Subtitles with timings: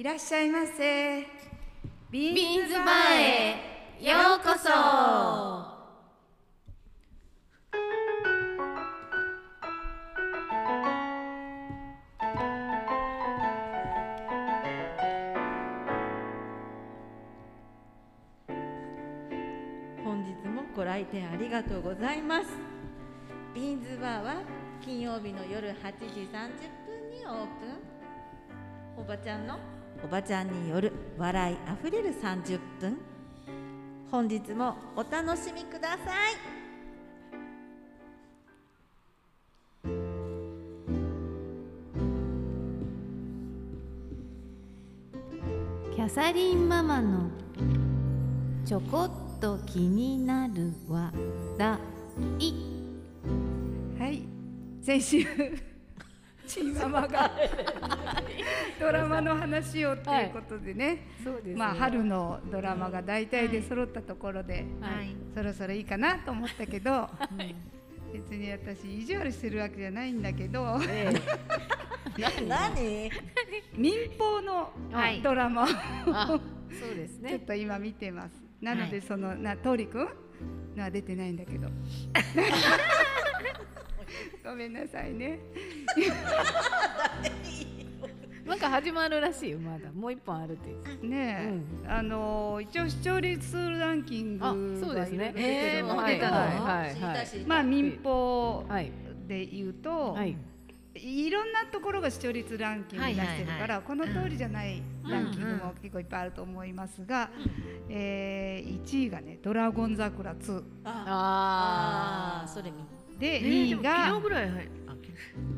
[0.00, 1.26] いらっしゃいませ。
[2.10, 4.00] ビビーンズバーへ。
[4.00, 4.70] ようこそ。
[20.02, 22.46] 本日もご来店ありがとうございます。
[23.54, 24.36] ビーンズバーは
[24.82, 25.74] 金曜日の夜8
[26.14, 26.48] 時30
[26.86, 27.90] 分にオープン。
[28.96, 29.58] おばちゃんの
[30.02, 32.98] おばちゃんによる笑いあふれる30分。
[34.10, 36.60] 本日もお楽しみください。
[45.94, 47.30] キャサリンママの
[48.64, 51.12] ちょこっと気になる話
[51.58, 51.78] 題。
[53.98, 54.22] はい
[54.82, 55.69] 先週
[56.50, 57.30] チーママが。
[58.80, 65.14] ドラマの話をということでね、そうですまあ春のドラマが大体で揃ったところで、はい。
[65.34, 67.08] そろそろいいかなと思ったけど、
[68.12, 70.78] 別に私意地悪してるわけじゃないんだけど、
[72.48, 73.10] 何？
[73.76, 75.22] 民放のはい。
[75.22, 75.66] ドラマを、
[76.12, 76.40] あそう
[76.94, 78.42] ですちょっねと今見てます。
[78.60, 80.08] なのでその、な通りくん
[80.76, 81.68] のは出てないんだけど。
[84.44, 85.38] ごめんなさいね。
[88.46, 89.92] なんか始まるらしいよまだ。
[89.92, 90.74] もう一本あるって。
[90.84, 91.52] 言ってね
[91.84, 94.50] え、あの一応視聴率ランキングあ
[94.84, 95.32] そうですね。
[95.32, 96.36] がいろいろ出てるので、もう出たの？
[96.64, 96.90] はい。
[96.90, 97.26] 知りたい。
[97.26, 98.90] 知りたいまあ民放はい。
[99.28, 100.36] で言うと、はい。
[100.94, 107.30] い、ろんなところが視聴率ランキング出してるから、この通りじゃないランキングも結構いっぱいあると思いますが、
[107.88, 112.84] えー、1位がね「ドラゴン桜2ああそれ見」
[113.20, 114.50] でえー2でも位が、昨日ぐらい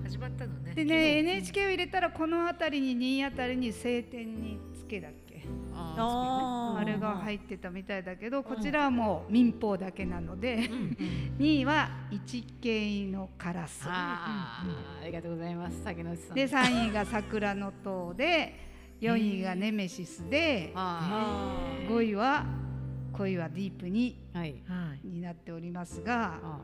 [0.04, 0.74] 始まったのね。
[0.74, 5.32] でね NHK を入れたらこの辺りに2位あたりに「晴天につけ」だっけ。
[5.74, 10.68] あああれが入ってたみたいだけどこちらはもう民放だけなので、
[11.38, 14.64] 2位は「一景のカラス」あ
[15.04, 15.82] りがとうございます。
[15.84, 16.36] 竹野内さん。
[16.36, 18.54] で3位が「桜の塔」 で
[19.00, 22.44] 4位が「ネメシス」であ5位は
[23.12, 24.62] 「恋はディープにーはい。
[24.66, 26.60] はい」になっておりますがあ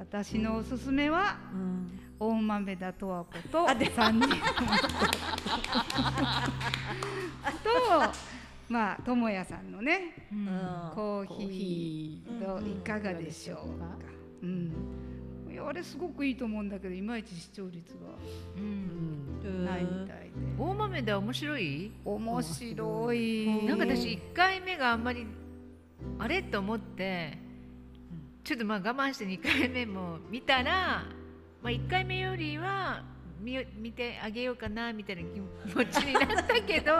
[0.00, 2.00] 私のおすすめはうん。
[2.18, 4.36] 大豆田十和子と3人と。
[8.70, 10.46] まあ智也さんのねうん。
[10.94, 12.60] コーヒヒー。
[12.62, 13.86] といかがでしょうか。
[14.42, 14.72] うん、
[15.52, 17.94] いやあれすごくいいと思うんだけどいまいち視聴率
[18.56, 19.40] うん。
[19.42, 19.66] ーうん。
[19.66, 20.30] がないみたいで。
[20.58, 21.92] 大豆で面白い？
[22.06, 23.64] 面白い。
[23.66, 25.26] なんか私1回目があんまり
[26.18, 26.42] あれ？
[26.42, 27.49] と思って
[28.44, 31.04] ちょっとまあ我慢して2回目も見たら、
[31.62, 33.02] まあ、1回目よりは
[33.40, 35.40] 見よ見てあげようかなみたいな気
[35.74, 36.92] 持ちになったけど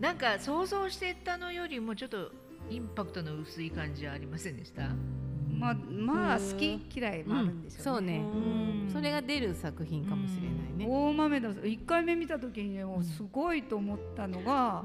[0.00, 2.30] なんか想像してたのよりもちょっと
[2.70, 4.88] インパクトの薄い感じはありませんでした？
[6.04, 7.82] まあまあ好き嫌いもあるんでしょうね。
[7.84, 8.18] そうね。
[8.18, 8.90] うん。
[8.92, 10.86] それが出る作品かもしれないね。
[10.86, 14.84] 大豆田1回目見た時にねもうすごいと思ったのが、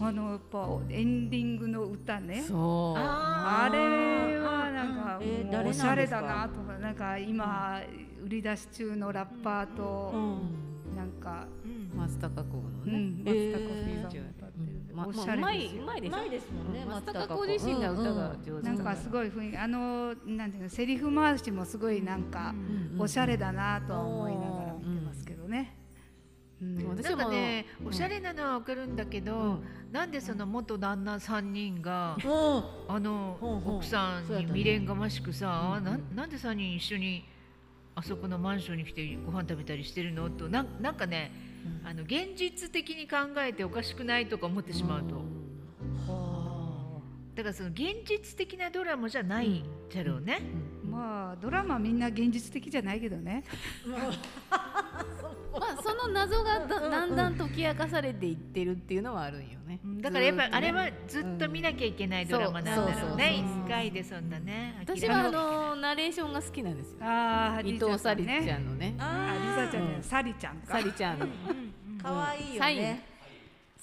[0.00, 2.42] あのやっぱエンディングの歌ね。
[2.46, 3.00] そう。
[3.00, 7.80] あれはなんかうおしゃれだなとかなんか今
[8.24, 10.12] 売り出し中のラッパーと
[10.96, 11.46] なんか、
[11.96, 12.92] 松たか子のね。
[12.92, 14.39] うん、松えーたか子さん
[14.92, 15.82] まおしゃれですよ。
[15.82, 17.44] うまいうまいまいですもんね松たか子。
[17.46, 22.54] 自身が歌が上手なんかすごい雰囲気あのなんていうのセリフ回しもすごいなんか
[22.98, 25.76] おしゃれだなとは思いながら見てますけどね。
[26.60, 26.76] うん。
[26.76, 27.16] なん。
[27.16, 32.30] かねおしゃれなのはわかるんだけど、なんでその元旦那3人が、うん。
[32.94, 37.24] あの奥さんに未練がましくさ、なんなんで3人一緒に
[37.94, 40.28] あそこのマンションに来てご飯食べたりしてるの？
[40.30, 41.32] となんなんかね、
[41.84, 45.16] あの現実的に考えておかしくないとか思ってしまうと、
[46.06, 47.00] は
[47.34, 50.40] だからその現実的なドラマじゃないじゃろうね、
[50.84, 53.44] まあドラマみんな現実的じゃないけどね。
[55.52, 59.80] まあその謎がだだんだん解き明かされていってるっていうのはあるんよね。
[60.00, 66.98] だからやっぱあれはずっと見なきゃいけないドラマなんだろうねそうそうそう一回でそんなね私はあのナレーションが好きなんですよ。
[67.02, 68.94] ああ伊藤沙莉ちゃんんのね。
[68.98, 70.72] あリサちゃんサリちゃんか。
[70.72, 71.18] 沙莉ちゃん。
[71.18, 71.26] の
[72.02, 72.62] かわいいよ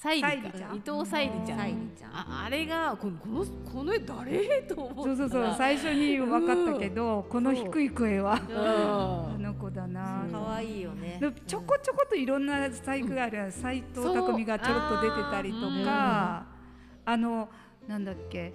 [0.00, 0.76] サイね沙莉か沙莉ちゃん。
[0.76, 1.58] 伊藤沙莉ちゃん。
[1.58, 2.10] 沙莉ちゃん。
[2.12, 4.62] ああれがこのこのこの絵誰？
[4.62, 5.02] と思った。
[5.02, 5.54] そうそうそう。
[5.58, 8.40] 最初に分かったけど、この低い声は。
[8.54, 9.38] あう。
[9.38, 10.24] んの子だな。
[10.30, 11.18] かわいいよね。
[11.20, 16.46] でちょこちょこといろんな細工がある斎藤工がちょろっと出てたりとか。
[17.04, 17.48] あの
[17.88, 18.52] なんだっけ。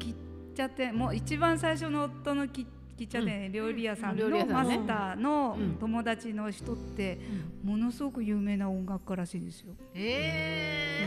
[0.00, 0.14] 切っ
[0.52, 2.66] ちゃってもう一番最初の夫のき
[2.96, 4.78] 喫茶店料理屋さん料理のマ屋さんね。
[4.84, 7.18] スターのうん友達の人って
[7.62, 9.74] ものすごく有名な音楽家らしいですよ。
[9.94, 11.06] え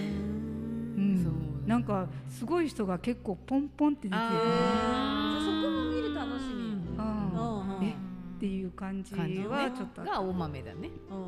[0.95, 1.23] うん。
[1.23, 1.33] そう
[1.67, 4.21] なんかすごい人が結構ポンポンって出てる。
[4.21, 7.91] そこも見る楽しみあえ？
[7.91, 10.11] っていう感じはちょっとあった。
[10.13, 10.89] が大豆だね。
[11.09, 11.17] うん。
[11.17, 11.21] う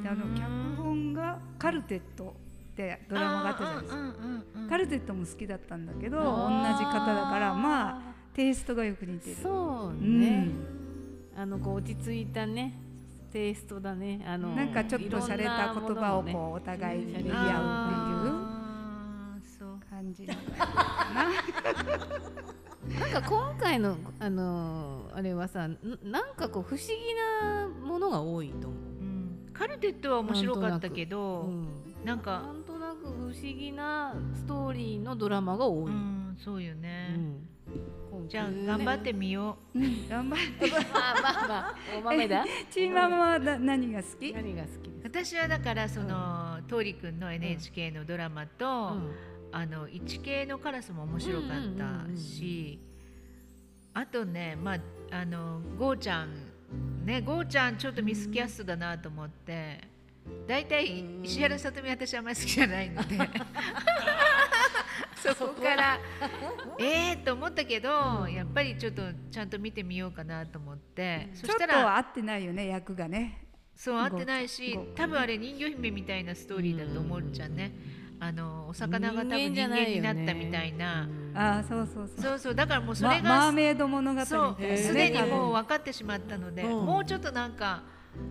[0.00, 0.02] ん。
[0.02, 2.34] であの脚本がカルテット
[2.72, 4.14] ってドラマがあったじゃないですか。
[4.68, 9.36] カルテットも好きだったんだけど同じ方だからまあテイストがよく似てる。
[9.42, 10.20] そううん。
[10.20, 10.48] ね、
[11.36, 12.78] あのこう落ち着いたね。
[13.32, 14.22] テイストだね。
[14.26, 18.56] あのなんかちょっと洒落た言葉をこうお互いに言い合うっていう。
[19.96, 20.34] 感じな。
[23.00, 26.94] なんか今回のあのあれはさんなんかこう不思議
[27.40, 29.48] なものが多いと思う、うん。
[29.54, 31.68] カルテットは面白かったけど、うん、
[32.04, 37.48] なんかなんとなく不思議なストーリーのドラマが多い、うんそうようね、ん
[38.28, 39.78] じゃあ頑張ってみよう。
[39.78, 40.08] ん。
[40.08, 40.70] 頑張って。
[40.92, 41.74] まあまあまあ。
[41.98, 42.44] お豆だ。
[42.70, 44.32] チーママはな何が好き？
[44.32, 44.90] 何が好き？
[44.90, 48.96] うです私はだからその桃李くんの NHK のドラマと、か、
[49.52, 52.80] あの一系のカラスも面白かったし、
[53.94, 54.78] あとねまあ
[55.10, 56.30] あのゴーちゃん。
[57.04, 59.96] ねゴーちゃんちょっとミスキャストだなと思って。
[60.46, 63.16] 大体石原さとみ私あんまり好きじゃないので
[65.34, 65.98] そこから。
[66.78, 71.30] ええと思ったけどやっぱりちょっとちゃんと見てみようかなと思って。
[71.34, 73.46] そちょっとしたら合ってないよね役がね。
[73.74, 77.72] そう合ってないし多分あれ人魚姫みたいなストーリーだと思うじゃんね。
[78.18, 81.06] あのお魚が多分人間になったみたいな。
[81.34, 82.22] ああそうそうそう。
[82.22, 86.86] そうそうだからもうそまれがマーメイド物語みたいそうなねすでにもう分かってしまったので、うん。
[86.86, 87.82] もうちょっとなんか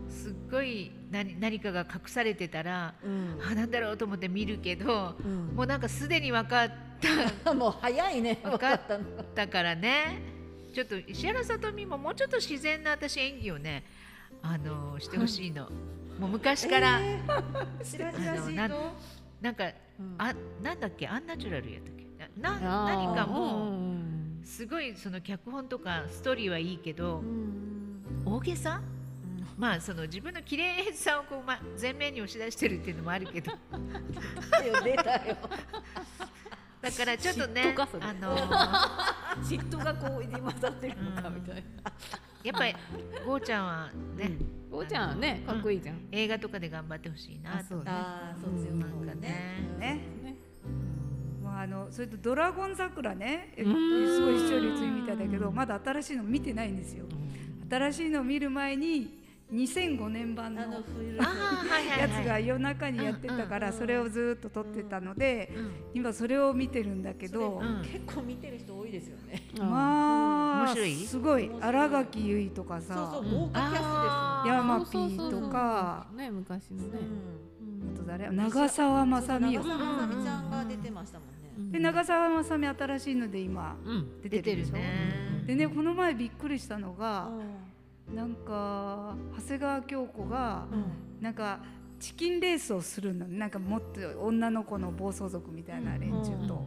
[0.09, 3.39] すっごい何何かが隠されてたら、うん。
[3.51, 5.55] あなんだろうと思って見るけど、うん。
[5.55, 6.71] もうなんかすでに分かっ
[7.55, 9.03] もう早いね 分かったの。
[9.35, 10.21] たからね
[10.73, 13.83] ちょっと石原さとみももうちょっと自然な私演技をね
[14.41, 15.69] あのしてほしいの。
[16.19, 16.99] もう昔から、
[17.83, 18.71] しらあのなん
[19.41, 19.65] なんか、
[19.99, 20.15] うん。
[20.17, 20.33] あ
[20.63, 21.07] なんだっけ？
[21.07, 22.05] アンナチュラルやったっけ？
[22.41, 23.73] な何かもう。
[23.73, 24.41] ん。
[24.45, 28.01] すごいその脚本とかストーリーはいいけど、うん。
[28.25, 28.81] 大げさ、
[29.57, 33.53] まあその自分の綺麗さをこう、ま、前面に押し出してるっていうのもあるけど。
[33.71, 34.83] 出たよ。
[34.83, 35.37] 出たよ
[36.81, 38.37] だからちょっとねあの
[39.43, 41.61] 嫉妬がこう入り混ざってるのかみたいな、
[42.43, 42.75] やっぱり
[43.25, 44.37] ゴーちゃんはね、
[44.71, 47.57] おーちゃんはねかっこいいじゃん、映画とかで頑張ってほしいなと。
[47.57, 47.85] あそうね。
[47.87, 49.67] ああそっちの方がね。
[49.79, 50.01] ね。
[50.21, 50.35] ね。
[51.41, 57.05] もうあのそれとドラゴン桜ね、すごい視聴率いいみたいだけど、まだ新しいの見てないんですよ。
[57.67, 60.67] 新しいのを見る前に2005年版の や
[62.09, 65.51] つが夜中にやってたから、それをずっと撮ってたので、
[65.93, 67.81] 今それを見てるんだけど、うん。
[67.83, 69.43] 結構見てる人多いですよね。
[69.57, 70.95] まあ面白い？
[70.95, 71.49] すごい。
[71.61, 76.99] 新垣結衣とかそうさキャあーヤマピーとかね昔のね。
[77.93, 78.29] あと誰？
[78.31, 79.61] 長澤まさみよ。
[79.63, 81.29] 長澤まさみちゃんが出てましたもん
[81.67, 81.71] ね。
[81.71, 84.21] で長澤まさみ新しいので今うん。
[84.23, 85.45] 出てるでしょ？
[85.45, 87.41] でねこの前びっくりしたのがう
[88.15, 91.21] なんか長谷川京子がん。
[91.21, 91.59] なんか
[91.99, 93.27] チキンレースをするの。
[93.27, 96.65] なんかもっと女の子の暴走族みたいな連中と。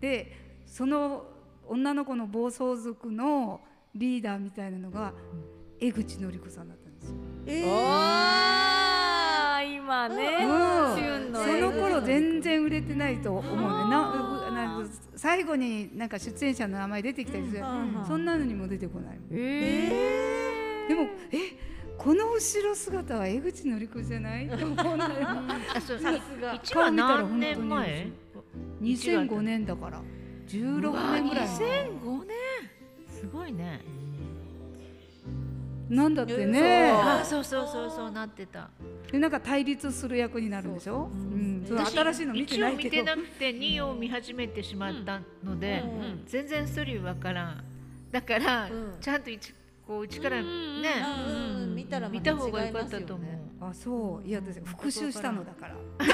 [0.00, 0.32] で
[0.66, 1.26] その
[1.66, 3.60] 女の子の暴走族の
[3.94, 5.12] リーダーみたいなのが
[5.80, 7.16] 江口のり子さんだったんですよ。
[7.46, 11.34] えあー今ねうん。
[11.34, 14.46] その頃全然売れてないと思うねな。
[14.50, 18.04] うなんか最後になんか出演者の名前出てきたりする、うん。
[18.06, 24.48] そんなのにも出てこないえでもえこの後ろ姿は江口のり子じゃない？
[24.48, 25.28] と思うんだよ
[25.74, 26.54] あそうさすが。
[26.62, 28.08] 一話何年前
[28.80, 30.00] ？2005年だから。
[30.48, 31.90] 16年ぐらい前。
[31.90, 32.36] 2005年。
[33.08, 33.82] すごいね
[35.90, 36.92] なんだってね。
[36.92, 38.70] あそうそうそうそうなってた。
[39.10, 41.10] でなんか対立する役になるんでしょ？
[41.12, 41.64] うん。
[41.66, 46.22] そう私新しいの見てないけ一応見てどなくて2を見始めてしまったので、うん。
[46.26, 47.64] 全然ストーリーわからん。
[48.10, 48.94] だから、うん。
[49.00, 49.52] ちゃんと一
[49.86, 53.28] こう一からね、うんうん見たらま見た方が良かったと思う、
[53.60, 54.28] あそう。
[54.28, 55.74] いや私復習したのだから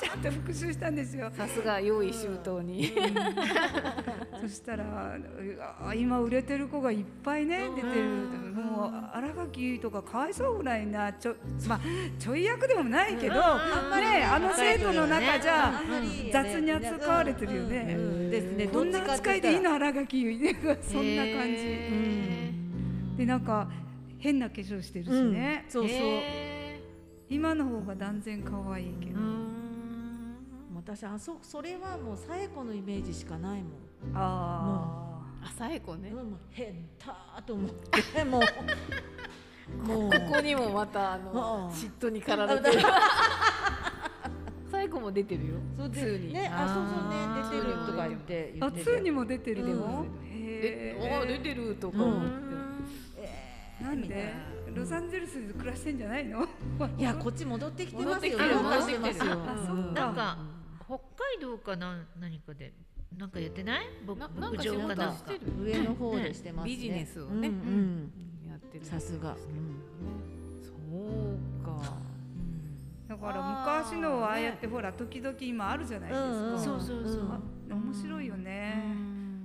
[0.00, 1.30] ちゃんと復習したんですよ。
[1.36, 2.92] さすが用意周到に。
[4.40, 5.18] そしたら
[5.82, 11.34] あ今売れてる子がいっぱいね出てるもう新垣とかかわいそうぐらいなちょ
[11.68, 11.80] まあ
[12.18, 13.40] ちょい役でもないけどね
[14.24, 15.88] あの生徒の中じゃあん。
[15.90, 17.96] まり雑に扱われてるよね。
[17.98, 18.04] うん。
[18.04, 18.30] うん。
[18.30, 18.66] ですね。
[18.68, 20.22] こんな扱いでいいの新垣
[20.82, 21.56] そんな感じ。
[21.58, 22.52] へ
[23.18, 23.68] でなんか
[24.18, 25.66] 変な化粧してるしね。
[25.68, 25.92] そうそう。
[25.92, 26.49] へ
[27.30, 29.20] 今の方が断然可愛いけど。
[30.74, 33.72] 私あそそれはもう紗栄子のイメージしかないもん。
[34.14, 36.10] あ朝エコね。
[36.10, 38.42] うんもう変だと思ってもう。
[39.86, 40.10] もう。
[40.10, 41.24] ここにもまたあうん。
[41.32, 42.82] の嫉妬に駆られてる。
[44.68, 45.54] 最後も出てるよ。
[45.78, 46.32] そうでツーに。
[46.32, 52.04] ねあそうそうね出てるとか言って言あって2にも出てるでも、でへおー出えてるとかうん。
[52.04, 52.30] 思って、
[53.82, 54.32] なんで
[54.74, 56.46] ロサンゼルスで暮らしてんじゃないの？
[56.98, 58.38] いやこっち戻ってきてますよ。
[58.38, 58.50] 戻
[58.84, 59.34] ってきてま
[59.92, 60.38] なんか
[60.84, 62.72] 北海道かな何かで
[63.16, 63.86] なんかやってない？
[64.06, 65.16] 牧場か仕事かなんか
[65.60, 66.72] 上の方でしてますね。
[66.72, 67.54] ビジネスをねうん。
[67.54, 68.12] うん
[68.48, 69.34] やってるさすが。
[70.62, 71.96] そうか。
[73.08, 77.28] だから昔のはああやってほら時々今あるじゃないですか、うんうんそうそうそう。
[77.32, 77.40] あ
[77.74, 78.84] 面白いよね、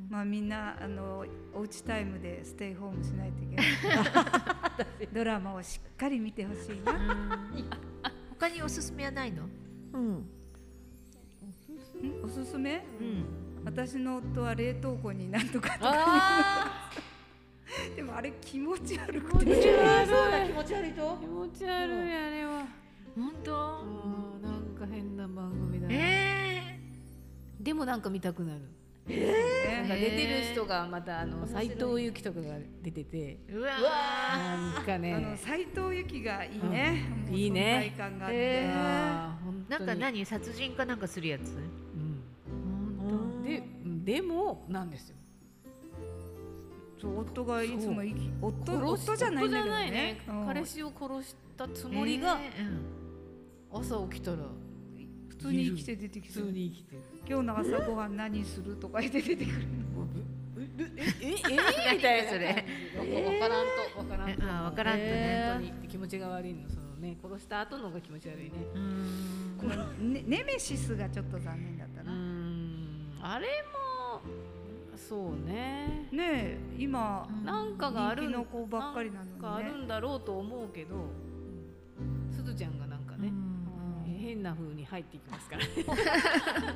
[0.09, 3.65] まあみんなあのおうちタイムでステイホームしないといけない。
[5.13, 7.47] ドラマをしっかり見てほしいな。
[8.31, 9.43] 他におすすめはないの？
[9.93, 10.11] うん。
[10.13, 10.25] ん？
[12.23, 12.85] おすすめ？
[12.99, 13.25] うん。
[13.65, 15.91] 私の夫は冷凍庫になんとかとか。
[15.93, 16.91] あ
[17.95, 19.51] でもあれ気持ち悪くて。
[19.51, 21.01] えーそうだ気持ち悪いと。
[21.01, 22.67] ー気持ち悪いあれは。
[23.15, 23.51] 本当？
[24.43, 26.79] なんか変な番組だね
[27.59, 28.61] えでもなんか見たくなる
[29.07, 33.37] なんねか出てる人がまたあの斎藤由貴とかが出てて。
[33.47, 37.93] ー、うわなんかあのね斉藤由貴がいいね、いいね。
[37.97, 38.67] 存在感があって、
[39.69, 40.25] なんか何？
[40.25, 41.51] 殺人かなんかするやつ？
[41.51, 41.57] う
[43.11, 43.43] ん。
[43.43, 43.63] で
[44.13, 45.15] でもなんですよ。
[46.99, 48.01] そう夫がいつも
[48.41, 50.21] 夫殺し夫じゃないんだけど夫じゃないね。
[50.27, 50.45] うん。
[50.47, 52.61] 彼氏を殺したつもりがえ。
[52.61, 52.81] ーうん
[53.73, 54.37] 朝起きたら
[55.27, 59.67] 普通に生きて出てきて普通に生きてる今日の朝ごはん何するとか言って出てくる
[60.97, 61.35] ええ
[61.91, 72.11] えみたいなそれわからんとわからんとえあわからんとね本当に気持ちが悪いのそのね殺した後の方が気持ち悪いねうーんこのネネメシスがちょっと残念だったな、
[73.21, 74.21] あれも
[74.97, 80.95] そうねね今なんかがあるの子ばっかりなのにねなんかあるんだろうと思うけど
[84.35, 85.63] 変な風に入っていきますから。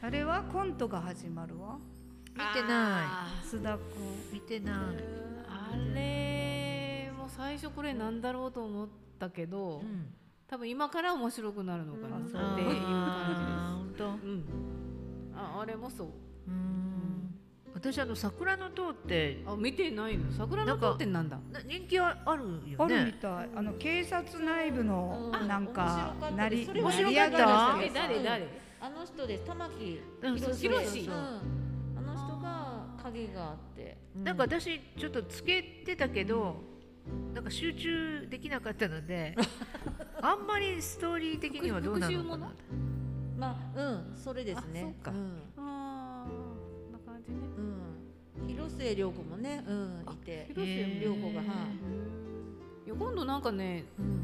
[0.00, 1.76] あれはコントが始まるわ。
[2.32, 3.86] 見てな須田君
[4.30, 4.76] い見てない。
[5.48, 10.14] あれも最初これなんだろうと思ったけど、うん。
[10.46, 12.44] 多分今から面白くなるのかなうんっていう感
[13.84, 14.04] じです。
[14.04, 14.44] うん。
[15.34, 16.10] ああれもそう。
[16.46, 17.17] うん
[17.78, 20.32] 私あの桜の塔ってあ見てないの？
[20.36, 21.38] 桜の塔ってなんだ？
[21.52, 22.74] な人気ああるよね。
[22.76, 23.48] あるみたい。
[23.54, 25.46] あの警察内部のうん。
[25.48, 28.48] なんかなり面白かったえ誰誰？
[28.80, 29.44] あの人です。
[29.44, 31.04] 玉木うんそうそう宏そう。
[31.04, 31.98] そううん。
[31.98, 33.96] あの人が影があって。
[34.16, 36.56] なんか私ちょっとつけてたけど、
[37.32, 39.36] なんか集中できなかったので
[40.20, 42.52] あんまりストーリー的にはどうなのかな
[43.38, 44.16] まあうん。
[44.16, 44.80] それですね。
[44.80, 45.10] あそうか。
[45.12, 45.14] ん。
[45.14, 45.47] ああ
[47.28, 47.54] こんな感じね。
[48.38, 48.48] うん。
[48.48, 50.46] 広末涼子もねうんいて。
[50.48, 51.46] 広瀬へー涼子がはい。
[52.86, 54.20] いや今度なんかねうん。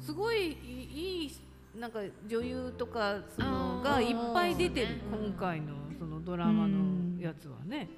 [0.00, 1.32] すごいいい
[1.78, 7.88] なんか女優とかそのがいっぱい出てる今回のそのドラマのやつはね。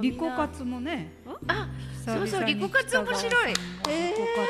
[0.00, 1.12] リコカツもね
[1.46, 1.68] あ
[2.02, 3.48] そうそうリコカツ面白い。
[3.48, 3.94] リコカ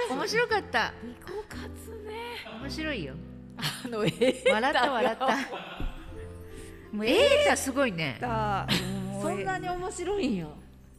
[0.06, 0.94] ツ面白かった。
[1.02, 2.14] リコカツね。
[2.60, 3.14] 面白いよ。
[3.56, 4.92] あのえ笑った。
[4.92, 5.26] 笑った。
[6.92, 8.18] もうエータすごいね。
[8.20, 8.68] だ
[9.28, 10.48] そんなに面白いんよ。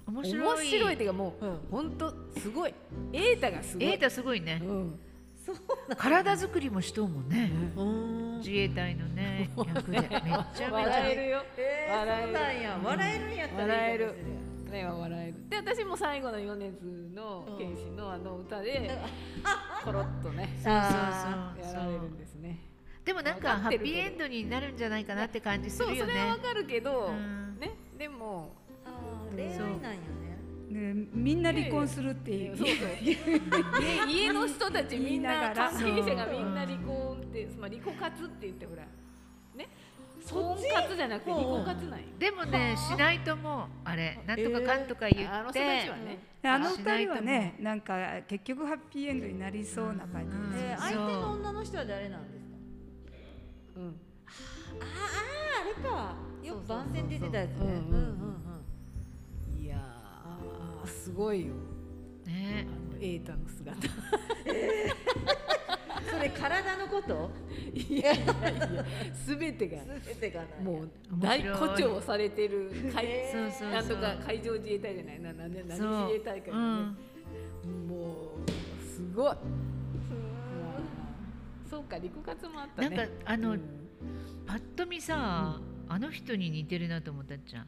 [0.07, 0.67] 面面白い。
[0.67, 1.57] 白いっていうかもううん。
[1.71, 2.73] 本当すごい。
[3.13, 3.87] エータがすごい。
[3.87, 4.61] エータすごいね。
[4.63, 4.99] うん。
[5.97, 8.37] 体作りもしとうもんねうん。
[8.39, 9.99] 自衛隊のね役で。
[9.99, 11.43] めっちゃめちゃ笑えるよ。
[11.57, 12.79] えー笑えるそうなんや。
[12.83, 14.13] 笑えるんやったら笑える。
[14.71, 15.49] ねは笑える。
[15.49, 17.57] で私も最後の米津のうん。
[17.57, 18.89] 剣士のあの歌で
[19.83, 21.73] コロッとねそうあそうそう。
[21.73, 22.59] やられるんですね。
[23.05, 26.11] でもなんかハッピーエンドになるんじゃないかなって感じすそうるよね。
[26.13, 27.59] それはわかるけどうん。
[27.59, 28.53] ねでも
[29.35, 29.95] 恋愛なんよね。
[30.69, 32.57] ねみんな離婚するっていう。
[32.57, 32.87] そうそう。
[34.11, 38.83] 家家の人たちみんな関係者がみんな離婚ってまあ離婚活って言ってほら。
[39.55, 39.67] ね。
[40.27, 42.05] 婚活じゃなくて離婚活なんよ。
[42.17, 46.19] でもねしないともうあれなんとかかんとか言あの人って、たちはね。
[46.41, 50.35] であのしないと二人はねなんか結局ハッピーエンドになりそうな感じ。
[50.35, 50.51] うん。
[50.51, 52.55] で相手の女の人は誰なんですか？
[53.77, 53.83] うん。
[53.85, 57.81] あーあーあれかよく番宣出てたやつね。
[59.59, 61.53] いやーすごいよ。
[62.25, 62.67] ね。
[62.69, 63.71] あのエータの姿。
[63.71, 63.85] う ん
[66.07, 67.31] それ体のこと？
[67.73, 68.27] いやいやい
[68.75, 69.79] やすべてが。
[70.05, 72.93] 全てがもう面大誇張されてる海
[73.71, 75.19] なんとか海上自衛隊じゃない。
[75.21, 76.57] ななんで何自衛隊かね、
[77.65, 77.87] うん。
[77.87, 79.31] もうすごい。
[79.31, 79.37] うん。
[81.67, 82.95] そうか陸活もあったね。
[82.95, 83.61] なんかあの、うん。
[84.45, 87.67] パッと見さ、あの人に似てるなと思ったじゃん。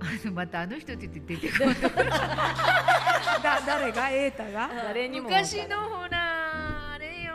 [0.00, 1.74] あ のまたあの人って言って出てこない。
[3.42, 4.10] だ誰が？
[4.10, 4.70] 瑛太が？
[4.74, 7.34] 誰にも昔るのほらあれよ。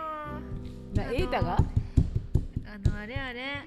[0.93, 1.57] な瑛太が？
[1.57, 3.63] あのあれあれ。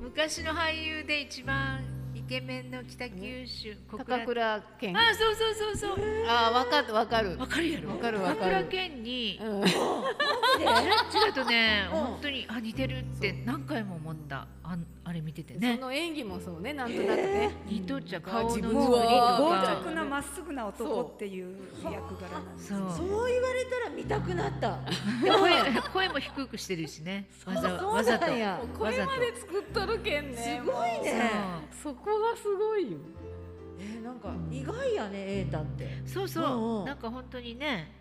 [0.00, 1.80] 昔の俳優で一番
[2.14, 4.96] イケメンの北九州小高倉健？
[4.96, 6.24] ああそうそうそうそう。
[6.28, 7.38] あ分かる分かる。
[7.38, 7.90] わかるやろ。
[7.90, 8.40] わかるわかる。
[8.40, 9.64] 小倉健にうん。
[9.64, 11.98] ちらとねうん。
[11.98, 14.46] 本当にあ似てるって何回も思った。
[14.62, 15.54] あんあれ見てて。
[15.54, 17.50] そねの演技もそうねなんとなくね。
[17.66, 19.80] 似とっちゃ顔の作りとか。
[19.82, 22.78] 直なまっすぐな男っていう役柄なんですそう。
[22.94, 23.08] そう。
[23.32, 24.78] 言われたら見たくなった。
[25.24, 27.30] で声声も低くしてるしね。
[27.46, 28.26] わざそうわざと。
[28.26, 28.36] 声
[29.06, 30.60] まで作っとるけんね。
[30.62, 31.30] すごいね。
[31.82, 32.98] そこがすごいよ。
[33.80, 36.02] えーなんか意外やね瑛太って。
[36.04, 36.44] そうそう。
[36.44, 36.84] うんそううん。
[36.84, 37.94] なんか本当にね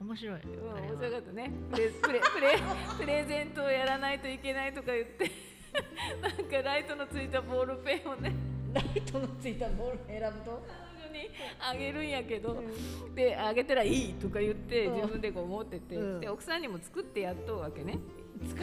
[0.00, 0.40] 面白い。
[0.40, 1.50] うん面白かったね。
[1.70, 2.20] プレプレ
[2.98, 5.30] プレゼントをやらないといけないとか言って
[6.20, 8.34] なんかライトのついたボールペンをね。
[8.72, 10.62] ライトのついたボール選ぶと？
[11.00, 12.62] 彼女にあげるんやけど、
[13.14, 14.94] であげたらいいとか言ってうん。
[14.96, 16.20] 自分でこう思ってて、うん。
[16.20, 17.98] で奥さんにも作ってやっとうわけね。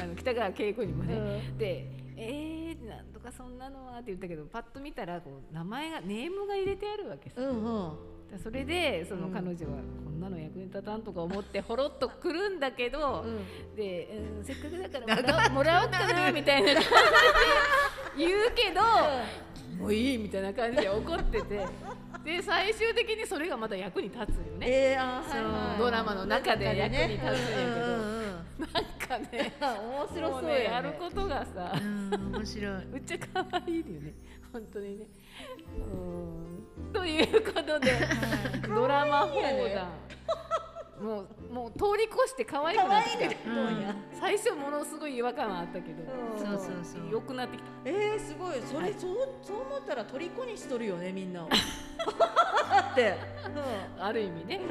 [0.01, 1.87] あの北川景子にもね、で
[2.17, 7.91] 「えー、なんとかそんなのは」って言ったけどパッと見たらこう名前がネームが入れてあるわけさ、うんうん
[8.37, 9.33] それでそのうん。
[9.33, 9.71] 彼女は
[10.05, 13.25] こんなの役に立たんとか思ってほろっとくるんだけど、
[13.75, 16.87] で、うん、せっかくだからもらおうかなみたいな感じ
[18.17, 18.81] で言うけど、
[19.81, 21.65] もういいみたいな感じで怒ってて
[22.23, 25.79] で最終的にそれがまた役に立つよね、えー、あーはいはい。
[25.79, 27.35] ドラマの中で役に立つんや
[27.75, 27.85] けど。
[27.87, 28.21] うんうんうん
[28.61, 30.59] なんかね 面白もそううやね。
[30.59, 32.85] ねやることがさうん面白い。
[32.93, 34.13] むっちゃ可愛いよね。
[34.53, 35.07] 本当にね。
[35.77, 36.60] うん
[36.93, 37.91] ということで、
[38.67, 39.89] ドラマ放談。
[41.01, 43.19] もうもう通り越して可愛く可なってきた。
[43.21, 46.03] 愛いねどうや最初ものすごい違和感はあったけど、
[46.37, 47.11] そうそうそう。
[47.11, 47.69] 良くなってきた。
[47.85, 48.61] えー、すごい。
[48.61, 48.93] それ、はい。
[48.95, 53.15] そうそう思ったら虜にしとるよねみんな って、
[53.99, 54.61] ある意味ね、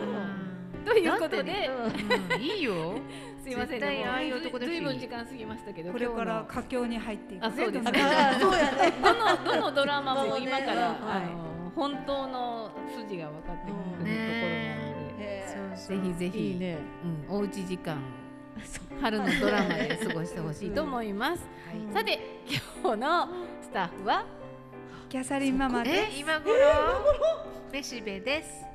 [0.76, 0.84] うん。
[0.84, 2.40] ということで、うんうんうん。
[2.40, 2.94] いいよ。
[3.42, 4.80] すいません絶対ああいうも男の人ずい。
[4.82, 7.40] ぶん時間過ぎましたけどこれから佳境に入っていく。
[7.40, 7.84] ねあそうです。
[7.86, 7.92] ね
[8.40, 8.92] そうやね。
[9.00, 10.98] のどのどのドラマも今から、ね。
[11.02, 16.52] あの本当の筋が分かってくるところなので、へーぜひぜひ。
[16.52, 16.76] いいね。
[17.30, 17.96] うん、おうち時間。
[19.00, 21.94] 春のドラマで過ごしてほしいと思います、はい。
[21.94, 22.18] さて
[22.82, 23.28] 今日の
[23.62, 24.26] スタッフは？
[25.08, 26.52] キャサリンママでえ今頃？
[27.72, 28.66] めしべです。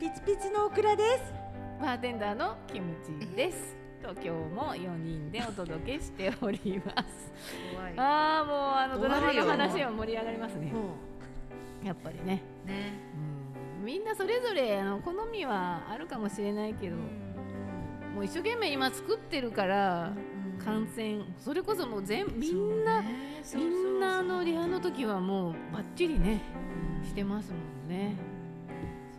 [0.00, 1.32] ピチピチのオクラです。
[1.80, 3.76] バーテンダーのキムチです。
[4.02, 7.32] と今日も4人でお届けしております。
[7.96, 10.72] ああもうあのドラマの話は盛り上がりますね
[11.84, 12.92] やっぱりね、ね。
[13.78, 16.96] うん、みんなそれぞれあの好みはあるかもしれないけど、
[18.14, 20.12] もう一生懸命今作ってるから、
[20.64, 23.02] 感染それこそもう全みんな、
[23.54, 26.40] みんなあのリハの時はもうバッチリね、
[27.04, 28.16] してますもんね。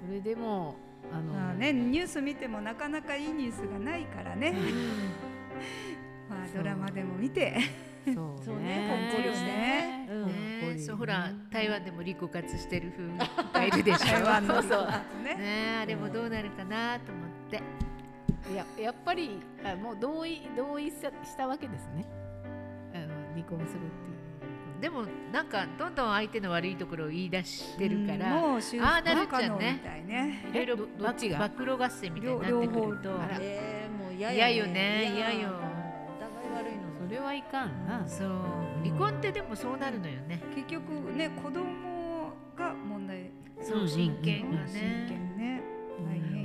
[0.05, 0.75] それでも
[1.11, 4.53] あの、まあねニュース見てもなかなかいいニュースがないからね。
[6.29, 7.57] まあドラマでも見て
[8.05, 9.09] そうね。
[9.13, 10.07] ほっこりね。
[10.07, 10.79] ね。
[10.79, 13.07] そうほら台湾でもリコ活してる風
[13.53, 14.05] がいるでしょ。
[14.05, 14.87] 台湾のそう
[15.23, 15.35] ね。
[15.35, 17.61] ねあれもどうなるかなと思って。
[18.51, 22.05] いややっぱりあもう同意同意したしたわけですね。
[22.93, 23.87] あの離婚するってい
[24.77, 24.81] う。
[24.81, 28.33] でもなんかどんどん相手の悪いところを言い出してるから。
[28.33, 28.57] あ
[28.97, 30.45] あなる不可能みじゃんね。
[30.53, 31.49] たいろいろどどっちが？
[31.49, 33.09] 暴露合戦みたいになってくると。
[33.41, 35.13] えー、もう嫌嫌よね。
[35.15, 35.68] 嫌よ
[37.09, 38.07] れはいかんな。
[38.07, 38.27] そう。
[38.83, 40.41] 離婚ってでもそうなるのよね。
[40.55, 43.31] 結局ね子供が問題。
[43.61, 45.05] そう真剣が真ね。
[45.09, 45.63] 剣ね。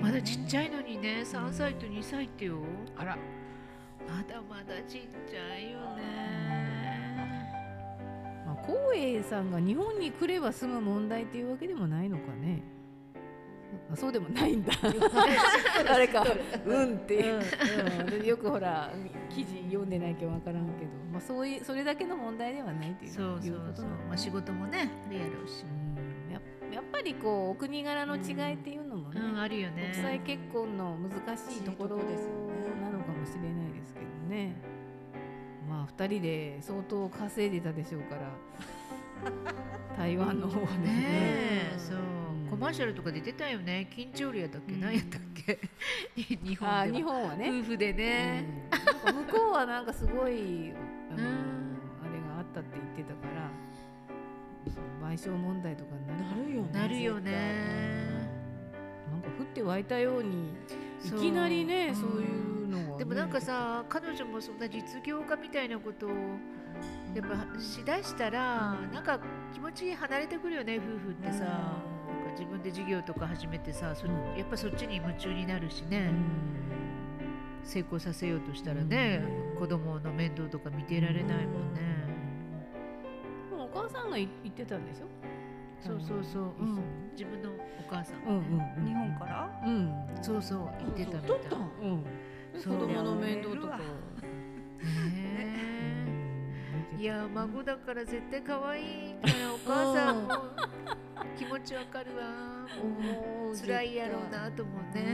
[0.02, 2.58] まだちっちゃいのにね3歳と2歳ってよ。
[2.96, 3.16] あら。
[4.06, 5.00] まだまだちっ
[5.30, 6.84] ちゃいよね。
[8.46, 12.62] まあ、光栄さんが日本に来れば済む問題っていうわけでもないのかね
[13.92, 14.72] あそうでもないんだ。
[15.84, 16.24] 誰か
[16.66, 17.40] 「うん」っていう、
[18.00, 18.90] うんでよくほら
[19.28, 23.86] 記事読んでないけど分からんけど、まあ、そういうそれだけの問題ではないっていうそうそうそう。
[24.08, 25.64] まあ仕事もねあるやろうし。
[25.64, 26.32] うん。
[26.32, 26.40] や
[26.72, 29.90] やっぱりこうお国柄の違いっていうのもね、うんあるよね。
[29.92, 32.80] 国際結婚の難しいところですよね。
[32.82, 34.56] なのかもしれないですけどね。
[35.68, 38.28] まあ2人で相当稼いでたでしょうから
[39.96, 40.84] 台湾の方でね。
[40.86, 40.94] ね
[41.74, 41.98] えそう。
[42.50, 43.88] コマーシャルとかで出たよね。
[43.90, 44.80] 緊張料やったっけ、うん。
[44.80, 45.58] 何やったっけ？
[46.16, 46.86] 日本は。
[46.86, 48.44] 日本はね、夫婦でね、
[49.08, 49.26] うん。
[49.26, 50.72] 向こうはなんかすごい
[51.10, 51.78] あの、うん。
[52.02, 56.14] あれがあったって言ってたから賠償問題とかにな
[56.46, 56.54] る。
[56.54, 56.68] よね。
[56.72, 57.32] なるよね。
[59.10, 60.50] なんか降って湧いたように
[61.04, 61.92] いきなりねう。
[61.92, 62.98] んそういうのがね。
[62.98, 66.10] でもなんかさ彼女もそんな実業家みたいなことを
[67.14, 69.20] やっぱしだしたらなんか
[69.52, 74.12] 気持ち離れてくるよね夫婦ってさ、なんか自分で授業とか始めてさそや
[74.44, 76.10] っぱそっちに夢中になるしね、
[77.62, 79.22] 成功させようとしたらね、
[79.58, 81.80] 子供の面倒とか見てられないもんね、
[83.50, 85.06] もうお母さんがい言ってたんでしょ？
[85.86, 86.82] そうそうそう、一緒にうん。
[87.12, 87.54] 自分のお
[87.88, 88.36] 母さん、うん
[88.78, 89.62] うん日本から？
[89.64, 89.92] うん。
[90.22, 91.38] そうそう言ってたみたい。
[91.82, 92.04] うん。
[92.58, 93.84] 子供の面倒とか ね
[94.82, 95.73] え
[96.98, 100.28] いや孫だから絶対可愛いからお母さんも。
[101.36, 102.22] 気持ちわかるわ。
[103.42, 105.04] もう辛いやろうなと思うね、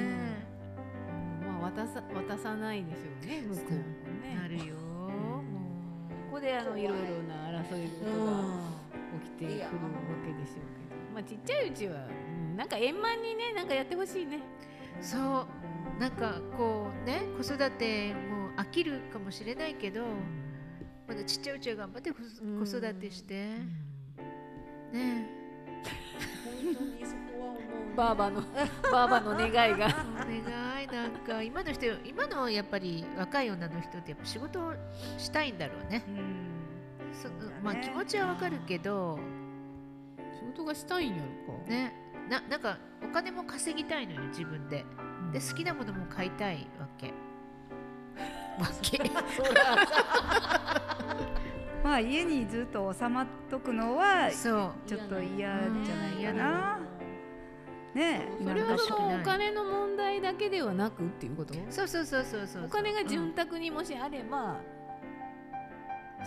[1.46, 3.78] まあ渡さ渡さないでしょうね向こうも
[4.22, 4.36] ね。
[4.36, 4.74] なるよ。
[4.74, 5.42] も
[6.30, 8.42] ここであのいろいろな争い事が
[9.22, 9.68] 起きてくるわ
[10.24, 11.14] けでしょうけど。
[11.14, 14.40] まあちっちゃいうちは、うんなんか円満にねなんかやってほしいね。
[15.00, 15.46] うそう。
[16.00, 20.04] なんかこうね子育ても飽きるかもしれないけど
[21.10, 23.34] まだちっちゃいうちは頑張って子子育てして、
[24.92, 25.28] ね
[26.62, 27.96] 本当にそこは思う。
[27.96, 28.42] バーバの
[28.92, 29.86] バーバの願いが。
[29.86, 34.72] お願いなんか今の人今のやっぱり若い女の人ってやっぱ仕事を
[35.18, 36.04] したいんだろうね。
[36.06, 37.12] うん。
[37.12, 37.28] そ
[37.60, 39.18] まあ気持ちはわかるけど。
[40.38, 41.68] 仕事がしたいんやろか。
[41.68, 41.92] ね。
[42.28, 44.84] ななんかお金も稼ぎたいのよ自分で。
[45.32, 47.12] で好きなものも買いたいわけ。
[48.60, 48.98] わけ
[51.90, 54.88] まあ家にずっと収まっとくのはそう。
[54.88, 56.78] ちょっと嫌じゃないかな。
[57.96, 58.44] ねえ。
[58.44, 61.52] それはそのお金の問題だけではなくっていうこと？
[61.68, 64.60] そうそうそうそうそうお金が潤沢にもしあれば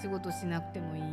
[0.02, 1.04] 仕事しなくてもいい？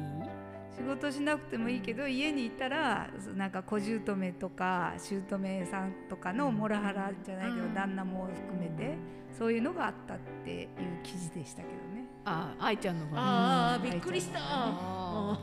[0.77, 7.75] 仕事しなくてもいいけど家にいたらなんか小姑とか姑さんとかのモラハラじゃないけど、うん。
[7.75, 8.99] 旦那も含めて
[9.31, 10.69] そういうのがあったっていう
[11.05, 12.00] 記事でしたけどね。
[12.25, 14.39] あ愛ちゃんの方ああびっくりした。
[14.43, 15.39] あ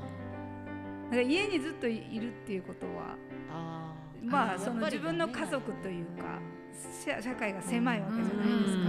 [1.06, 3.16] だから家にずっといるっていうことは
[3.52, 6.40] あーまあーその自分の家族というか
[7.06, 8.84] 社社会が狭いわけじゃないですか。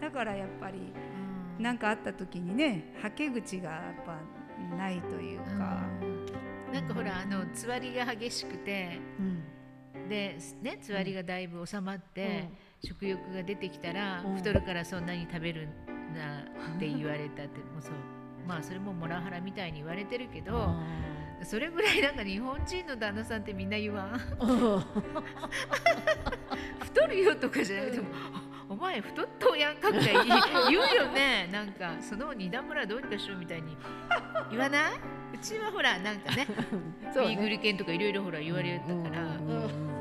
[0.00, 0.92] だからやっぱり
[1.58, 4.18] 何かあった時にねはけ口がやっぱ
[4.76, 5.86] ないというか。
[6.72, 9.00] なんかほらあのつわりが激しくて
[10.06, 12.50] でねつわりがだいぶ収まって、
[12.84, 14.36] 食欲が出てきたら、うん。
[14.36, 15.68] 太るからそんなに食べる
[16.14, 16.40] な
[16.76, 17.92] って言われたってもうそう。
[18.46, 20.74] まあそれもモラハラみたいに言われてるけど、
[21.42, 24.18] それぐらいなんか日本人の旦那さんってみんな言わん？
[26.80, 28.06] 太るよとかじゃなくても、
[28.70, 30.14] お前太っとうやんかって言い
[30.70, 31.48] 言うよね。
[31.52, 33.76] なんかその二段村どうにかしようみたいに
[34.50, 34.94] 言わない？
[35.34, 36.46] うちはほらなんかね
[37.12, 37.36] そうね。
[37.36, 39.38] ビーグル犬とかいろいろほら言われたから、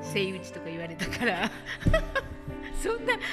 [0.02, 1.52] セイウチとか言われたから
[2.82, 3.24] そんなもう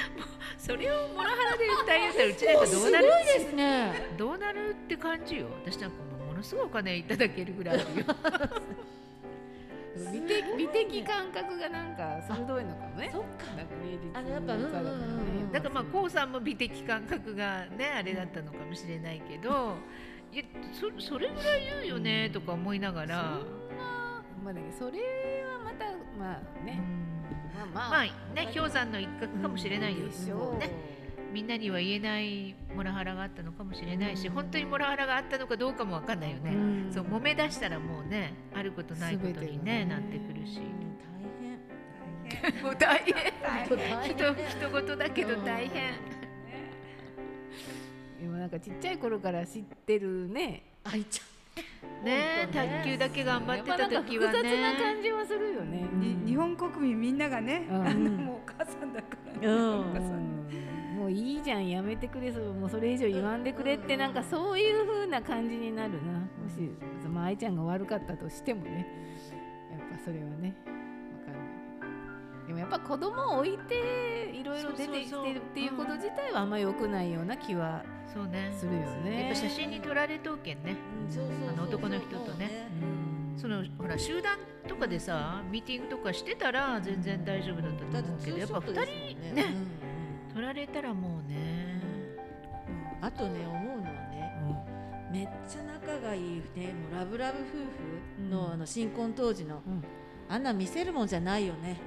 [0.57, 3.93] それをモラハラで訴えたらうちなんかどうなるですね。
[4.17, 5.47] どうなるって感じよ。
[5.63, 7.85] 私なんかものすごいお金いただけるぐらいよ
[10.11, 13.09] 美的美的感覚がなんか鋭いのかもね。
[13.13, 13.53] そっか。
[13.55, 14.71] なんか芸術あのやっぱうんうんうん。
[14.71, 19.75] 家だからねだからまあこうさんも美的感覚がねあれだったのかもしれないけど
[20.33, 23.39] いやそそれぐらい言うよねとか思いながら、
[24.43, 24.99] まあだけどそれ
[25.45, 25.85] はまた
[26.19, 27.14] まあうねん
[27.73, 28.03] まあまあ。
[28.03, 30.57] ね氷山の一角かもしれないよ、でしょう。
[30.57, 30.69] ね。
[31.33, 36.57] みんなには言えないモラハラがあったのかもしれないし、本当にモラハラがあったのかどうかもわかんないよね、う
[36.89, 36.93] ん。
[36.93, 40.61] そう揉め出したらもうねあることないことに、ねなってくるし、
[42.29, 42.63] 大変。
[42.63, 43.13] もう大変。
[43.65, 44.15] 人
[44.59, 45.93] 人事だけど大変、
[48.21, 50.63] でもなんかちっちゃい頃から知ってるね。
[50.85, 51.34] あいちね本当
[52.03, 55.87] ね卓球だけ頑張ってた時はやっぱなんか複雑なね感じはするよね。
[55.93, 57.87] に日本国民みんながね、うん。
[57.87, 59.79] あのもうお母さんだから、うん。
[59.79, 60.11] お母さん。
[60.19, 60.35] うん
[60.95, 62.53] もういいじゃんやめてくれそう。
[62.53, 66.13] もうそれ以上言わんでくれってなんかそういう風な感じになるな。
[66.13, 66.71] もし、
[67.07, 68.87] まあ、愛ちゃんが悪かったとしてもね。
[69.71, 70.55] やっぱそれはね
[72.47, 78.53] でもやっぱ子供を置いていろいろ出てきてるっていうこと自体はあんま良くないような気はそうね。
[78.55, 79.23] するよね。
[79.23, 80.77] やっぱ写真に撮られとうけんね。
[81.49, 82.69] あの男の人とね。
[82.81, 83.39] うん。
[83.39, 89.45] そのほら集団とかでさミーティングとかしてたら全然大丈夫だったと思うけどやっぱ2人ね
[90.33, 91.81] 撮られたらもうね。
[93.01, 94.33] あとね思うのはね
[95.11, 97.43] めっちゃ仲がいいねもうラブラブ夫
[98.21, 98.53] 婦の,、うん。
[98.53, 99.83] あの新婚当時の、ん
[100.27, 101.77] あんな見せるもんじゃないよね。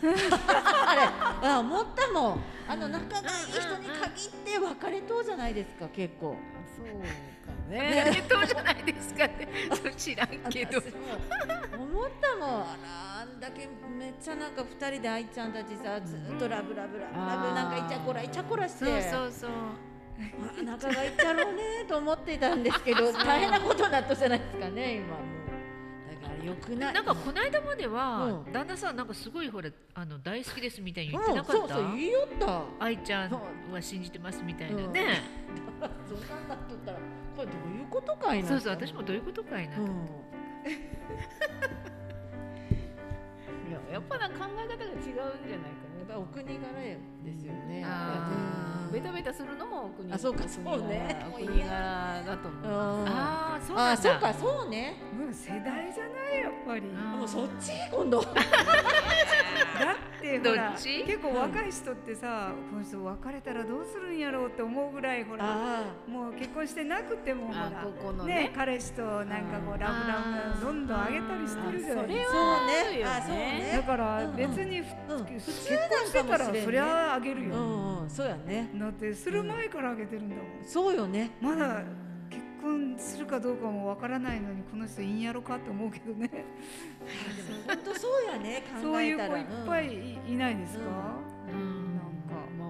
[0.02, 0.94] あ
[1.42, 1.48] れ。
[1.48, 2.40] あ思ったもん。
[2.68, 6.36] あの仲がいい人に限って別れとうじゃないですか結構。
[6.76, 10.78] そうかやねめとうじゃないですかってそう知らんけど。
[10.78, 12.62] 思ったもん。
[12.62, 18.84] あらあんだけめっちゃなんか二人で愛ちゃんたちさずっとラブラブラブラブなんかイチャコライチャコラして。
[18.84, 19.50] そうそうそう。
[20.58, 25.39] あ中がいっちゃろ うねと思ってたんですけど大変なことになったじゃないですかね今も
[26.44, 26.94] よくない。
[26.94, 28.52] なんかこの間までは、うん。
[28.52, 32.62] 旦那さんなんかすごいほらあの大好きですみたいにうん言ってなかった、そうそう言いよった。
[32.78, 33.40] 愛ちゃんは
[33.80, 35.22] 信じてますみたいなね、
[36.08, 36.20] そん。
[36.28, 36.98] なんなっとったら
[37.36, 38.48] これどういうことかいな。
[38.48, 39.88] そうそう私もどういうことかいなと、うん。
[43.68, 45.24] いややっぱな考え方が違うんじゃないか
[46.00, 46.98] やっぱお国柄で
[47.38, 47.86] すよね。
[48.92, 51.16] ベタベタするのもお国あそうかそうね。
[51.20, 52.64] 柄お国柄だと思う。
[52.66, 53.92] あああそうなんだ。
[53.92, 54.94] あそうかそうね。
[55.16, 56.82] もう世代じゃないやっぱり。
[56.96, 57.72] あもうそっち？
[57.90, 58.20] 今度。
[59.80, 61.04] だってほらどっち？
[61.04, 68.34] 結構若い人ってさ、この人別れたらどうするんやろうって思うぐらいほらあもう結婚してなくてもほらあここのね。
[68.34, 70.18] ね彼氏となんかこうラブラ
[70.56, 72.36] ブどんどん上げたりしてるじゃないですか。
[72.36, 73.06] はあるよそうね。
[73.06, 73.38] あそうね。
[73.38, 75.24] ねだから別にふ、あうん。
[75.24, 78.02] 結婚してたらそりゃあげるよ、うん。
[78.02, 78.10] うん。
[78.10, 78.68] そうやね。
[78.74, 81.30] だってする前からあげてるんだもん、そうよね。
[81.40, 81.82] まだ
[82.28, 86.30] 結婚するかどうかもわからないのにこの人いいんやろかって思うけどね。
[87.66, 90.84] 本当そうやね 考そういう子いっぱいい,、いないですか、
[91.52, 91.96] うん。
[91.96, 92.50] なんか。
[92.58, 92.68] まあ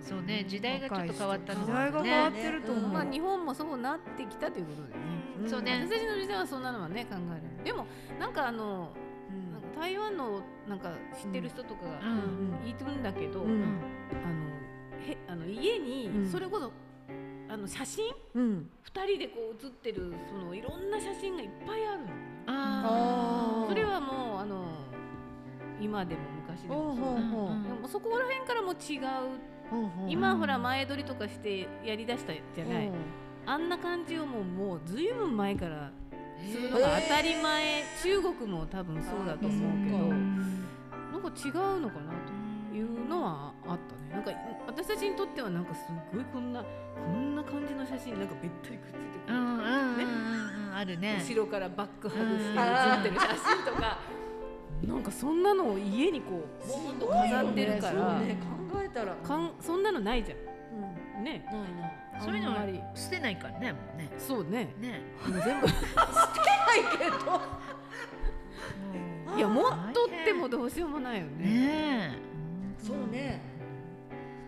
[0.00, 0.44] そうね。
[0.46, 5.00] 時代がちょっと変わったの時代が変わってると思う、うんまあ日本もそうなってきたということでね。
[5.40, 5.48] うん。
[5.48, 5.86] そうね。
[5.88, 7.86] 私の時代はそんなのはね考えるでも
[8.18, 8.92] なんかあの
[9.78, 12.58] 台湾のなんか知ってる人とかがうん。
[12.64, 13.62] 言うんだけど、うん。
[14.24, 14.52] あの
[15.04, 16.26] へあの家にうん。
[16.30, 16.72] それこそ、
[17.52, 18.04] あの写真？
[18.34, 18.70] うん。
[18.82, 22.00] 二人でこう写ってるそのいろんな写真がいっぱいある
[22.46, 24.64] あそれはもうあの
[25.80, 27.20] 今でも昔でもそうで
[27.80, 30.08] もそこら辺からも違う。
[30.08, 32.90] 今ほら前撮りとかしてやりだしたじゃない。
[33.44, 35.90] あんな感じをもうもうずいぶん前から
[36.50, 37.82] するのが当たり前。
[38.02, 40.64] 中国も多分そうだと思うけどうん
[41.12, 42.12] なんか違うのかな
[42.70, 43.94] というのはあった。
[43.96, 44.30] ねなんか
[44.66, 45.80] 私たちにとってはなんかす
[46.14, 46.66] ごいこんなこ
[47.12, 51.22] んな感じの写真なんかべったりくっついてくるうんうんうんうんうんあるね。
[51.26, 52.54] 後ろからバックハグしてうん。
[52.54, 53.26] 写ってる写
[53.64, 53.98] 真とか。
[54.86, 58.36] なんかそんなのを家にこうボーンと飾ってるから、そうね。
[58.72, 59.14] 考えたら。
[59.14, 60.34] かんそんなのないじゃ
[61.16, 61.22] うん。
[61.22, 61.44] んね。
[61.46, 62.40] ないなそうい。
[62.40, 62.80] うのあんまり。
[62.94, 64.10] 捨てないからねもうね。
[64.18, 64.74] そうね。
[64.80, 65.02] ね。
[65.26, 65.42] 全部。
[65.44, 65.60] ない
[66.98, 67.40] けど。
[69.36, 71.44] いや持っとってもどうしようもないよね。
[71.44, 72.18] ね
[72.78, 73.51] そうね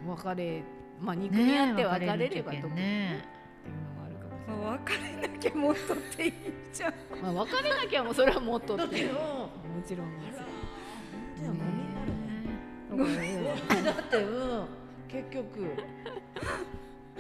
[0.07, 0.63] 別れ
[1.01, 4.57] まあえ憎み合って別れればとかんねっていうのがあるかもしれない。
[4.59, 6.33] まあ、別れなきゃもっとっていい
[6.73, 8.83] じゃんまあ、別れなきゃもうそれはもっとって。
[8.83, 9.49] だってよも
[9.87, 10.47] ちろんもちろん
[11.37, 11.53] じゃあ
[12.91, 14.67] ゴミになるねだからねだってうん
[15.09, 15.77] 結局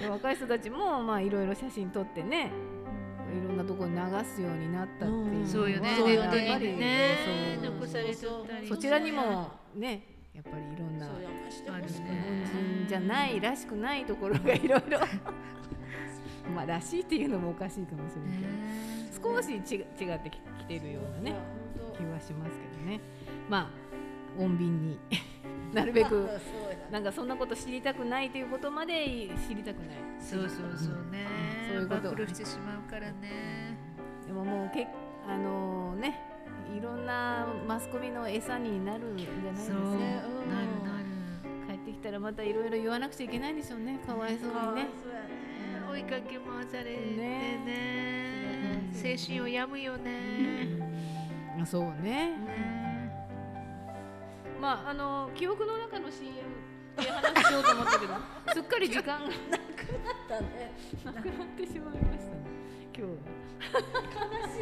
[0.00, 2.50] で若い人たちもまあいろいろ写真撮ってね
[3.30, 5.94] いろんなところに流すようになったっていうのはうんそうよね。
[5.96, 6.30] そうよね。
[6.30, 7.72] ネットにねそう。
[7.72, 11.24] 残されちゃったりそちらにもねやっぱりいろんなある
[11.56, 14.98] 日本人じゃないらしくないところがいろいろ。
[16.54, 18.38] まあらしいっていうのもおかしいかもしれない
[19.12, 21.34] けど少しち違ってききてるようないね
[21.96, 23.00] 気はしますけどね。
[23.48, 23.70] ま
[24.38, 24.98] あ穏便に。
[25.72, 26.28] なるべく
[26.90, 27.00] な。
[27.00, 29.96] んかそんなこと知りたくないということまで知りたくない。
[30.18, 31.26] そうそうそうね。
[31.68, 32.10] そういうこと。
[32.10, 33.76] 暴露してしまうからね。
[34.26, 34.88] でももうけ
[35.26, 36.33] あのね
[36.76, 39.78] いろんなマスコミの餌になるんじゃないですか。
[39.78, 40.22] ね
[41.66, 43.98] 帰ってきたらまたいろいろ言わなくちゃいけないんでしょうね。
[44.06, 44.82] かわいそうにね。
[44.84, 44.88] ね
[45.90, 47.64] 追いかけ回されてね。
[47.66, 48.90] ね。
[48.92, 50.68] 精神を病むよね。
[51.60, 53.14] あそうねね
[54.60, 56.32] まああの記憶の中の CM
[57.00, 58.14] って話しようと思ったけど
[58.52, 59.18] すっかり時間が
[60.28, 60.72] だね。
[61.04, 62.33] なくなってしまいました。
[62.33, 62.33] ね
[62.96, 63.12] 今日。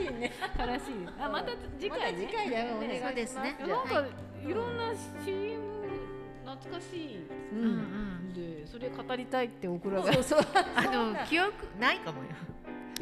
[0.00, 0.32] 悲しいね。
[0.56, 0.82] は悲しい
[1.20, 2.22] あまた次回ね。
[2.22, 2.76] また次回だよ。
[2.76, 3.12] お願いします。
[3.12, 3.56] そうですね。
[3.60, 4.06] なんか、
[4.46, 4.92] い、ろんな
[5.24, 5.62] CM
[6.44, 7.24] 懐かしい。
[7.52, 7.66] うんうん。
[7.66, 10.10] うんでそれ語りたいってオクラが。
[10.14, 10.40] そうそう。
[10.74, 12.28] あの記憶ないかもよ。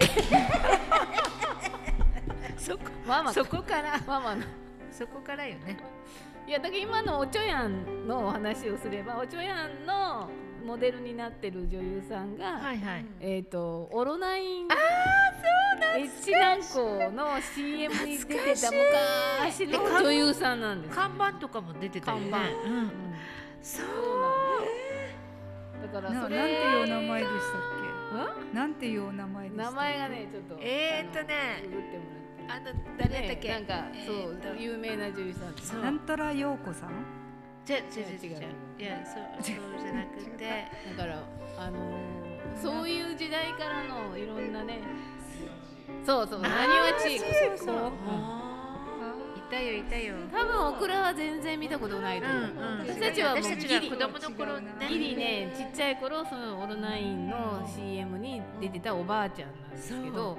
[2.59, 4.01] そこママそこから。
[4.07, 4.43] ママの。
[4.91, 5.79] そこからよね。
[6.47, 10.29] いやだから今のおちょやんのお話をすればおちょやんの
[10.65, 13.05] モデルになってる女優さんが、はいはい。
[13.21, 14.75] えっ、とオロナインあ
[15.95, 22.31] そう越南港の CM に出てた昔の女優さんなんですよ看板とかも出てたよね。
[22.31, 22.71] 看板。
[22.71, 22.91] うん。
[23.63, 23.87] そう。
[23.87, 24.29] そうな
[24.61, 32.31] んですだからななんてそれいうお名前でしたっんけなんていうお名前でした名前がねちょっとえーっとねあのググってもらって。
[32.53, 32.65] あの
[32.99, 35.83] 誰だっけ、ねなんか、えそう有名な女優さん。
[35.83, 36.91] なんたら陽子さん？
[37.77, 37.83] 違う
[38.25, 38.47] 違う違う
[38.79, 40.67] いやそう そうじゃなくて。
[40.97, 41.23] だから
[41.59, 42.31] あのー
[42.61, 44.81] そういう時代からのいろんなね
[46.05, 50.15] そうそうなにわちそうそうこうあいたよいたよ。
[50.33, 52.89] 多分オクラは全然見たことないと思う、うんうん。
[52.89, 54.73] 私たちはもう子供の頃ね。
[54.89, 60.39] ギリねちっちゃい頃そのオロナインの CM に出てたおばあちゃんなんですけど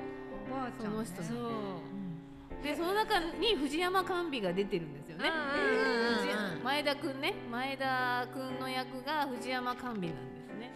[0.50, 1.06] おばあちゃんね。
[1.06, 2.63] その人そう。
[2.63, 5.30] でその中に藤山甘美が出てるんですよね。
[5.30, 10.71] うんうんうん前田くんね前田くんの役が藤山甘美なんですね。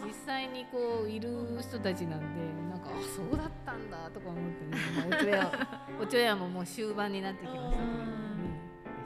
[0.00, 5.68] で実際にこういる人たちなんでなんかあそうだったんだとか思ってね、まあ、 おちょや
[6.02, 7.88] おちょやももう終盤になってきましたけど、ね、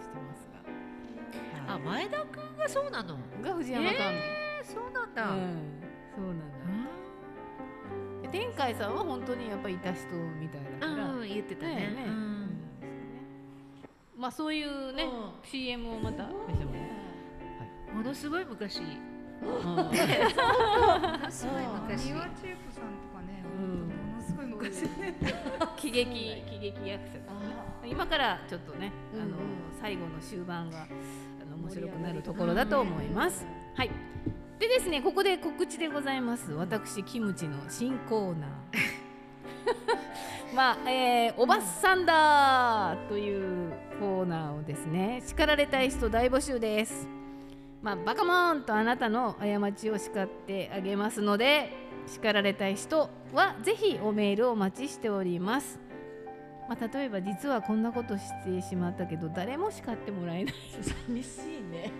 [0.00, 0.48] してます
[1.68, 1.74] が。
[1.74, 3.16] あ前田くんがそうなの？
[3.42, 5.38] が藤山甘美、えーそうなんだ、うん、
[6.16, 6.44] そうなんだ。
[8.22, 10.06] で天海さんは本当にやっぱりいた人
[10.40, 11.74] みたいだから、うん、言ってたね。
[11.74, 12.33] ね
[14.24, 15.06] まあそういうね、
[15.42, 18.80] CM をまた見せてもらものすごい昔。
[19.44, 19.58] もう。
[19.58, 22.06] のすごい昔。
[22.06, 23.88] 庭チープさんとかね、うん。
[24.12, 24.84] ものすごい昔。
[24.98, 25.14] ね
[25.76, 26.10] 喜劇
[26.50, 27.26] 喜劇役者です。
[27.26, 29.36] ね今からちょっとね、うんあの
[29.78, 30.86] 最後の終盤が
[31.42, 33.46] あの面白くなるところだと思います。
[33.74, 33.90] はい。
[34.58, 36.50] でですね、ここで告知でございます。
[36.52, 38.50] 私キムチの新コーナー。
[40.56, 47.06] まあ、えーおばさんだというコーナーをですね、叱られたい人大募集です。
[47.82, 51.70] まあ、バカモーンとあなたの過ちを叱ってあげますので、
[52.06, 55.78] 叱られたい人はぜひおメールをお待ちしております。
[56.68, 61.92] まあ、例えば実はこんなことしてしまったけど誰も叱ってもらえない寂しいね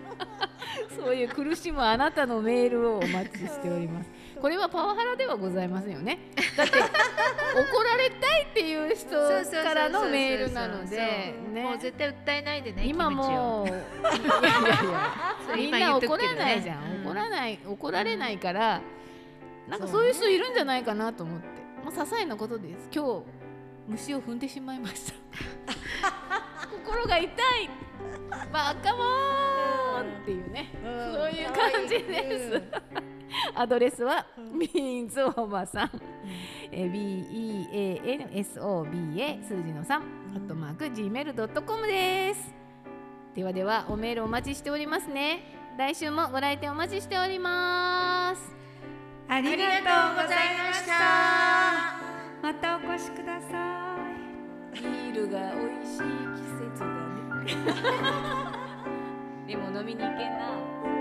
[0.97, 4.09] そういう苦しむあなたのメールをお待ちしております
[4.41, 6.19] これはパワハラではございませんよね。
[6.57, 9.09] だって怒られたいっていう人
[9.63, 11.63] からのメールなのでね。
[11.63, 13.65] もう絶対訴えないでね今もう
[15.55, 18.81] みんな怒らないじゃん、うん怒らない怒られないから、
[19.69, 21.47] なんかそういう人いるんじゃないかなと思って。
[21.83, 22.89] もう些細なことです。
[22.91, 23.23] 今日
[23.87, 25.13] 虫を踏んでしまいました。
[26.83, 27.69] 心が痛い。
[28.51, 32.61] バカモーンっていうね、そういう感じです、
[33.55, 34.25] アドレスは、
[34.59, 35.91] ビーンズおばさん、
[36.71, 36.91] えー
[38.31, 39.99] BEANSOBA 数字の3、ア
[40.37, 42.53] ットマーク Gmail.com です。
[43.33, 45.55] ではでは、おメールお待ちしておりますね。
[45.77, 48.55] 来週もご来店お待ちしております。
[49.27, 50.93] ありがとうございました
[52.43, 53.97] またお越しくださ
[54.71, 56.85] いビールが美味しい季節だ
[57.43, 57.45] ね。
[59.47, 60.94] でも飲みに行けんな。